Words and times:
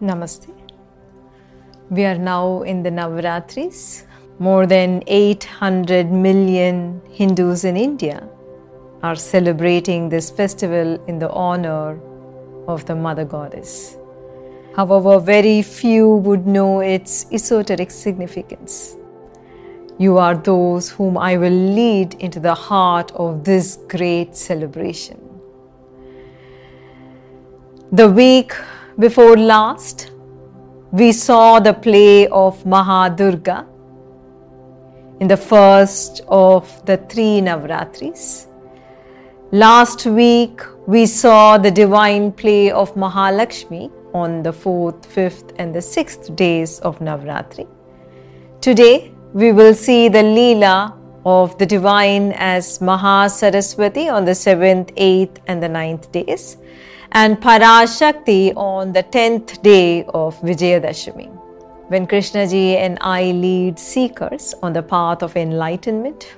Namaste. 0.00 0.54
We 1.90 2.04
are 2.04 2.18
now 2.18 2.62
in 2.62 2.84
the 2.84 2.90
Navaratris. 2.90 4.04
More 4.38 4.64
than 4.64 5.02
800 5.08 6.12
million 6.12 7.00
Hindus 7.10 7.64
in 7.64 7.76
India 7.76 8.28
are 9.02 9.16
celebrating 9.16 10.08
this 10.08 10.30
festival 10.30 11.04
in 11.06 11.18
the 11.18 11.28
honor 11.30 11.98
of 12.68 12.86
the 12.86 12.94
Mother 12.94 13.24
Goddess. 13.24 13.96
However, 14.76 15.18
very 15.18 15.62
few 15.62 16.08
would 16.08 16.46
know 16.46 16.78
its 16.78 17.26
esoteric 17.32 17.90
significance. 17.90 18.96
You 19.98 20.18
are 20.18 20.36
those 20.36 20.88
whom 20.88 21.18
I 21.18 21.36
will 21.36 21.50
lead 21.74 22.14
into 22.14 22.38
the 22.38 22.54
heart 22.54 23.10
of 23.16 23.42
this 23.42 23.80
great 23.88 24.36
celebration. 24.36 25.18
The 27.90 28.08
week 28.08 28.54
before 28.98 29.36
last, 29.36 30.10
we 30.90 31.12
saw 31.12 31.60
the 31.60 31.72
play 31.72 32.26
of 32.28 32.64
Mahadurga 32.64 33.64
in 35.20 35.28
the 35.28 35.36
first 35.36 36.22
of 36.26 36.84
the 36.84 36.96
three 36.96 37.40
Navratris. 37.40 38.46
Last 39.52 40.04
week, 40.06 40.62
we 40.88 41.06
saw 41.06 41.58
the 41.58 41.70
divine 41.70 42.32
play 42.32 42.72
of 42.72 42.92
Mahalakshmi 42.94 43.92
on 44.14 44.42
the 44.42 44.52
fourth, 44.52 45.06
fifth, 45.06 45.52
and 45.58 45.72
the 45.72 45.80
sixth 45.80 46.34
days 46.34 46.80
of 46.80 46.98
Navratri. 46.98 47.68
Today, 48.60 49.12
we 49.32 49.52
will 49.52 49.74
see 49.74 50.08
the 50.08 50.18
Leela 50.18 50.97
of 51.28 51.58
the 51.58 51.66
divine 51.66 52.32
as 52.36 52.78
Mahasaraswati 52.78 54.10
on 54.10 54.24
the 54.24 54.34
seventh, 54.34 54.92
eighth, 54.96 55.40
and 55.46 55.62
the 55.62 55.68
ninth 55.68 56.10
days 56.10 56.56
and 57.12 57.38
Parashakti 57.40 58.54
on 58.56 58.92
the 58.92 59.02
10th 59.02 59.62
day 59.62 60.04
of 60.14 60.38
Vijayadashami. 60.40 61.28
When 61.88 62.06
Krishnaji 62.06 62.76
and 62.76 62.98
I 63.00 63.32
lead 63.32 63.78
seekers 63.78 64.54
on 64.62 64.72
the 64.72 64.82
path 64.82 65.22
of 65.22 65.36
enlightenment, 65.36 66.34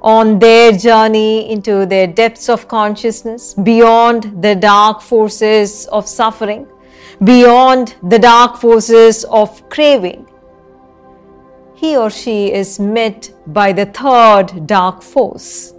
on 0.00 0.38
their 0.38 0.72
journey 0.72 1.50
into 1.50 1.84
their 1.86 2.06
depths 2.06 2.48
of 2.48 2.68
consciousness, 2.68 3.54
beyond 3.54 4.42
the 4.42 4.54
dark 4.54 5.00
forces 5.02 5.86
of 5.86 6.08
suffering, 6.08 6.66
beyond 7.24 7.96
the 8.02 8.18
dark 8.18 8.56
forces 8.56 9.24
of 9.24 9.68
craving, 9.68 10.26
he 11.80 11.96
or 11.96 12.10
she 12.10 12.52
is 12.52 12.80
met 12.80 13.30
by 13.46 13.72
the 13.72 13.86
third 13.86 14.66
dark 14.66 15.00
force. 15.00 15.74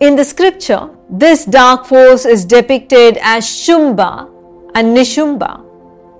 In 0.00 0.16
the 0.16 0.24
scripture, 0.24 0.90
this 1.08 1.44
dark 1.44 1.86
force 1.86 2.24
is 2.24 2.44
depicted 2.44 3.18
as 3.22 3.44
Shumba 3.44 4.28
and 4.74 4.96
Nishumba, 4.96 5.64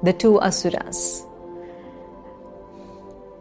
the 0.05 0.12
two 0.12 0.41
asuras. 0.41 1.27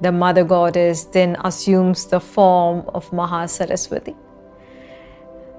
The 0.01 0.11
mother 0.11 0.43
goddess 0.43 1.03
then 1.03 1.37
assumes 1.43 2.07
the 2.07 2.19
form 2.19 2.83
of 2.87 3.09
Mahasaraswati. 3.11 4.15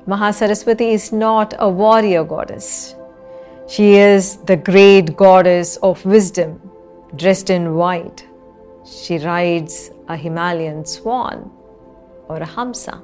Mahasaraswati 0.08 0.92
is 0.92 1.12
not 1.12 1.54
a 1.60 1.68
warrior 1.68 2.24
goddess. 2.24 2.96
She 3.68 3.94
is 3.94 4.36
the 4.38 4.56
great 4.56 5.16
goddess 5.16 5.76
of 5.76 6.04
wisdom, 6.04 6.60
dressed 7.14 7.50
in 7.50 7.74
white. 7.76 8.26
She 8.84 9.18
rides 9.18 9.90
a 10.08 10.16
Himalayan 10.16 10.84
swan 10.84 11.50
or 12.28 12.36
a 12.36 12.46
Hamsa. 12.46 13.00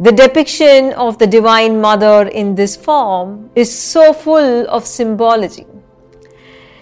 The 0.00 0.12
depiction 0.12 0.92
of 0.94 1.18
the 1.18 1.26
Divine 1.26 1.80
Mother 1.80 2.28
in 2.28 2.54
this 2.54 2.76
form 2.76 3.50
is 3.54 3.72
so 3.72 4.12
full 4.12 4.68
of 4.68 4.84
symbology. 4.84 5.66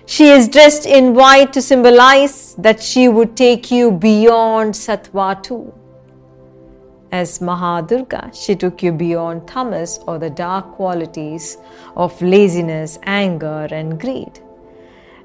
She 0.07 0.29
is 0.29 0.49
dressed 0.49 0.87
in 0.87 1.15
white 1.15 1.53
to 1.53 1.63
symbolize 1.63 2.55
that 2.57 2.83
she 2.83 3.09
would 3.09 3.37
take 3.37 3.71
you 3.71 3.93
beyond 3.93 4.75
Sattva 4.75 5.43
too. 5.43 5.73
As 7.13 7.39
Mahadurga, 7.39 8.35
she 8.35 8.57
took 8.57 8.83
you 8.83 8.91
beyond 8.91 9.47
tamas 9.47 10.01
or 10.07 10.19
the 10.19 10.31
dark 10.31 10.73
qualities 10.73 11.59
of 11.95 12.21
laziness, 12.21 12.99
anger, 13.05 13.69
and 13.71 14.01
greed. 14.01 14.41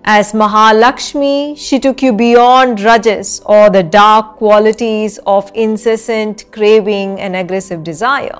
As 0.09 0.31
Mahalakshmi, 0.31 1.57
she 1.57 1.79
took 1.79 2.01
you 2.01 2.13
beyond 2.13 2.79
rajas 2.79 3.41
or 3.45 3.69
the 3.69 3.83
dark 3.83 4.37
qualities 4.37 5.19
of 5.27 5.51
incessant 5.53 6.49
craving 6.53 7.19
and 7.19 7.35
aggressive 7.35 7.83
desire. 7.83 8.39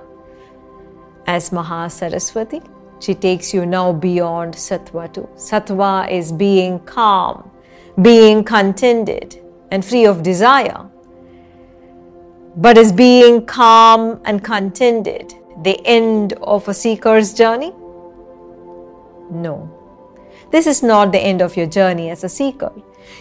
As 1.26 1.50
Mahasaraswati, 1.50 2.66
she 3.02 3.14
takes 3.14 3.54
you 3.54 3.66
now 3.66 3.92
beyond 3.92 4.54
sattva 4.54 5.14
too. 5.14 5.28
Sattva 5.36 6.10
is 6.10 6.32
being 6.32 6.80
calm, 6.86 7.52
being 8.02 8.46
contented, 8.46 9.38
and 9.70 9.84
free 9.84 10.06
of 10.06 10.24
desire. 10.24 10.90
But 12.56 12.78
is 12.78 12.94
being 12.94 13.46
calm 13.46 14.22
and 14.24 14.42
contented 14.42 15.34
the 15.64 15.86
end 15.86 16.32
of 16.42 16.70
a 16.70 16.74
seeker's 16.74 17.34
journey? 17.34 17.74
No. 19.30 19.77
This 20.50 20.66
is 20.66 20.82
not 20.82 21.12
the 21.12 21.20
end 21.20 21.42
of 21.42 21.58
your 21.58 21.66
journey 21.66 22.10
as 22.10 22.24
a 22.24 22.30
seeker. 22.30 22.72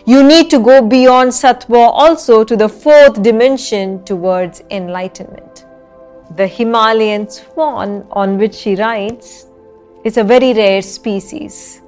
You 0.05 0.23
need 0.23 0.49
to 0.51 0.61
go 0.61 0.83
beyond 0.83 1.31
sattva 1.31 1.91
also 1.93 2.45
to 2.45 2.57
the 2.57 2.69
fourth 2.69 3.23
dimension 3.23 4.05
towards 4.05 4.63
enlightenment. 4.71 5.67
The 6.37 6.47
Himalayan 6.47 7.29
swan 7.29 8.07
on 8.11 8.39
which 8.39 8.55
she 8.55 8.77
rides 8.77 9.47
is 10.05 10.17
a 10.17 10.25
very 10.25 10.53
rare 10.53 10.83
species. 10.83 11.83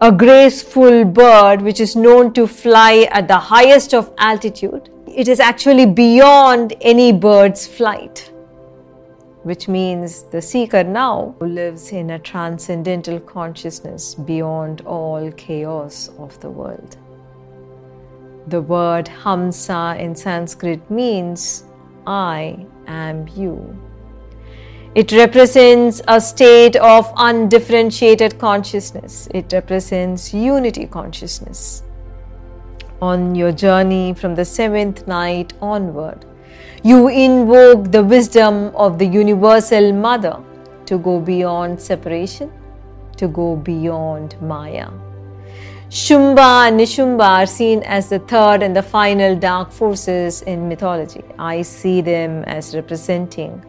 A 0.00 0.12
graceful 0.12 1.04
bird 1.04 1.62
which 1.62 1.80
is 1.80 1.96
known 1.96 2.32
to 2.34 2.46
fly 2.46 3.08
at 3.10 3.26
the 3.26 3.38
highest 3.38 3.94
of 3.94 4.12
altitude. 4.18 4.90
It 5.06 5.28
is 5.28 5.40
actually 5.40 5.86
beyond 5.86 6.74
any 6.82 7.12
bird's 7.12 7.66
flight 7.66 8.30
which 9.48 9.66
means 9.66 10.24
the 10.24 10.42
seeker 10.42 10.84
now 10.84 11.34
lives 11.40 11.92
in 11.92 12.10
a 12.10 12.18
transcendental 12.18 13.18
consciousness 13.18 14.14
beyond 14.14 14.82
all 14.82 15.32
chaos 15.32 16.10
of 16.18 16.38
the 16.40 16.50
world. 16.50 16.98
The 18.48 18.60
word 18.60 19.06
Hamsa 19.06 19.98
in 19.98 20.14
Sanskrit 20.14 20.90
means 20.90 21.64
I 22.06 22.66
am 22.86 23.26
you. 23.28 23.56
It 24.94 25.12
represents 25.12 26.02
a 26.08 26.20
state 26.20 26.76
of 26.76 27.10
undifferentiated 27.16 28.38
consciousness. 28.38 29.28
It 29.32 29.50
represents 29.54 30.34
unity 30.34 30.86
consciousness. 30.86 31.84
On 33.00 33.34
your 33.34 33.52
journey 33.52 34.12
from 34.12 34.34
the 34.34 34.44
seventh 34.44 35.06
night 35.08 35.54
onward, 35.62 36.26
you 36.82 37.08
invoke 37.08 37.90
the 37.90 38.02
wisdom 38.02 38.72
of 38.74 38.98
the 38.98 39.06
Universal 39.06 39.92
Mother 39.92 40.38
to 40.86 40.98
go 40.98 41.20
beyond 41.20 41.80
separation, 41.80 42.50
to 43.16 43.28
go 43.28 43.56
beyond 43.56 44.40
Maya. 44.40 44.90
Shumba 45.90 46.68
and 46.68 46.78
Nishumba 46.78 47.26
are 47.26 47.46
seen 47.46 47.82
as 47.84 48.10
the 48.10 48.18
third 48.18 48.62
and 48.62 48.76
the 48.76 48.82
final 48.82 49.34
dark 49.34 49.72
forces 49.72 50.42
in 50.42 50.68
mythology. 50.68 51.24
I 51.38 51.62
see 51.62 52.02
them 52.02 52.44
as 52.44 52.74
representing 52.74 53.64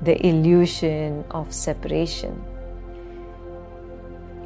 the 0.00 0.26
illusion 0.26 1.24
of 1.30 1.52
separation. 1.52 2.42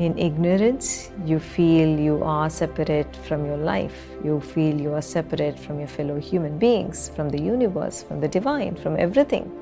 In 0.00 0.16
ignorance, 0.16 1.10
you 1.26 1.38
feel 1.38 1.86
you 2.00 2.24
are 2.24 2.48
separate 2.48 3.14
from 3.16 3.44
your 3.44 3.58
life. 3.58 4.06
You 4.24 4.40
feel 4.40 4.80
you 4.80 4.94
are 4.94 5.02
separate 5.02 5.58
from 5.58 5.78
your 5.78 5.88
fellow 5.88 6.18
human 6.18 6.58
beings, 6.58 7.10
from 7.14 7.28
the 7.28 7.38
universe, 7.38 8.02
from 8.02 8.18
the 8.18 8.26
divine, 8.26 8.76
from 8.76 8.96
everything. 8.96 9.52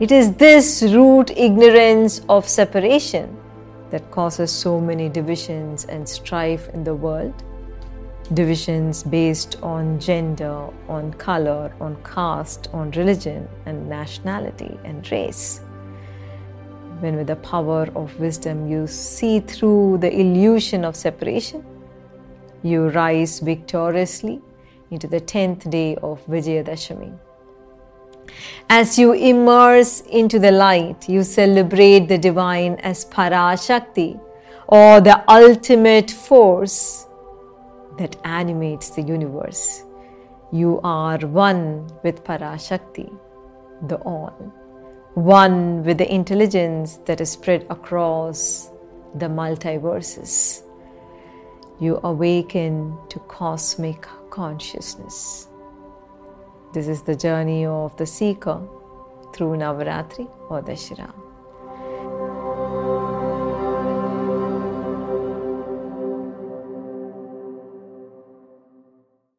It 0.00 0.12
is 0.12 0.34
this 0.34 0.82
root 0.82 1.30
ignorance 1.30 2.20
of 2.28 2.46
separation 2.46 3.34
that 3.88 4.10
causes 4.10 4.52
so 4.52 4.78
many 4.82 5.08
divisions 5.08 5.86
and 5.86 6.06
strife 6.06 6.68
in 6.74 6.84
the 6.84 6.94
world. 6.94 7.42
Divisions 8.34 9.02
based 9.02 9.56
on 9.62 9.98
gender, 9.98 10.68
on 10.90 11.14
color, 11.14 11.72
on 11.80 11.96
caste, 12.04 12.68
on 12.74 12.90
religion, 12.90 13.48
and 13.64 13.88
nationality 13.88 14.78
and 14.84 15.10
race 15.10 15.63
when 17.04 17.16
with 17.16 17.26
the 17.26 17.36
power 17.36 17.86
of 17.94 18.18
wisdom 18.18 18.66
you 18.66 18.86
see 18.86 19.38
through 19.40 19.98
the 19.98 20.10
illusion 20.20 20.86
of 20.86 20.96
separation, 20.96 21.62
you 22.62 22.88
rise 22.88 23.40
victoriously 23.40 24.40
into 24.90 25.06
the 25.06 25.20
10th 25.20 25.68
day 25.70 25.96
of 25.96 26.24
Vijayadashami. 26.26 27.12
As 28.70 28.98
you 28.98 29.12
immerse 29.12 30.00
into 30.20 30.38
the 30.38 30.50
light, 30.50 31.06
you 31.06 31.22
celebrate 31.22 32.08
the 32.08 32.16
divine 32.16 32.76
as 32.76 33.04
Parashakti 33.04 34.18
or 34.68 35.02
the 35.02 35.22
ultimate 35.30 36.10
force 36.10 37.06
that 37.98 38.16
animates 38.24 38.90
the 38.90 39.02
universe. 39.02 39.84
You 40.52 40.80
are 40.82 41.18
one 41.18 41.86
with 42.02 42.24
Parashakti, 42.24 43.08
the 43.88 43.96
All 43.96 44.63
one 45.14 45.84
with 45.84 45.98
the 45.98 46.12
intelligence 46.12 46.96
that 47.06 47.20
is 47.20 47.30
spread 47.30 47.64
across 47.70 48.70
the 49.14 49.26
multiverses. 49.26 50.62
You 51.80 52.00
awaken 52.02 52.98
to 53.10 53.20
cosmic 53.20 54.06
consciousness. 54.30 55.46
This 56.72 56.88
is 56.88 57.02
the 57.02 57.14
journey 57.14 57.64
of 57.64 57.96
the 57.96 58.06
seeker 58.06 58.60
through 59.32 59.56
Navaratri 59.56 60.28
or 60.50 60.60
Dashera. 60.62 61.23